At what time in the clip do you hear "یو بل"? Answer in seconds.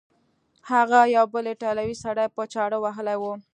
1.15-1.43